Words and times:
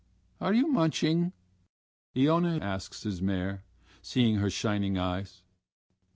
"Are 0.39 0.51
you 0.51 0.65
munching?" 0.65 1.31
Iona 2.17 2.57
asks 2.57 3.03
his 3.03 3.21
mare, 3.21 3.63
seeing 4.01 4.37
her 4.37 4.49
shining 4.49 4.97
eyes. 4.97 5.43